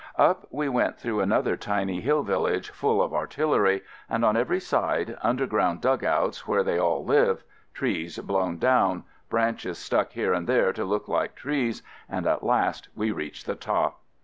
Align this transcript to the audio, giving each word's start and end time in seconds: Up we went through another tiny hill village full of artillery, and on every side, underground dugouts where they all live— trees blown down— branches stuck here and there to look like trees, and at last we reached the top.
Up 0.17 0.47
we 0.49 0.67
went 0.67 0.97
through 0.97 1.19
another 1.19 1.55
tiny 1.55 2.01
hill 2.01 2.23
village 2.23 2.71
full 2.71 3.03
of 3.03 3.13
artillery, 3.13 3.83
and 4.09 4.25
on 4.25 4.35
every 4.35 4.59
side, 4.59 5.15
underground 5.21 5.79
dugouts 5.79 6.47
where 6.47 6.63
they 6.63 6.79
all 6.79 7.05
live— 7.05 7.43
trees 7.75 8.17
blown 8.17 8.57
down— 8.57 9.03
branches 9.29 9.77
stuck 9.77 10.13
here 10.13 10.33
and 10.33 10.47
there 10.47 10.73
to 10.73 10.85
look 10.85 11.07
like 11.07 11.35
trees, 11.35 11.83
and 12.09 12.25
at 12.25 12.41
last 12.41 12.89
we 12.95 13.11
reached 13.11 13.45
the 13.45 13.53
top. 13.53 13.99